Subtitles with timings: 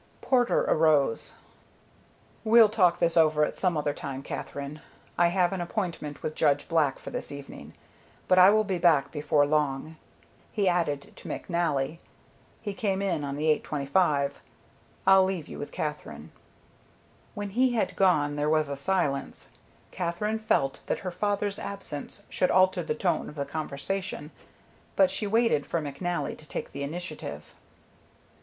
[0.19, 1.35] Porter arose.
[2.43, 4.81] "We'll talk this over at some other time, Katherine.
[5.15, 7.75] I have an appointment with Judge Black for this evening,
[8.27, 9.97] but I will be back before long."
[10.51, 11.99] He added to McNally,
[12.63, 14.39] "He came in on the 8.25.
[15.05, 16.31] I'll leave you with Katherine."
[17.35, 19.51] When he had gone there was a silence.
[19.91, 24.31] Katherine felt that her father's absence should alter the tone of the conversation,
[24.95, 27.53] but she waited for McNally to take the initiative.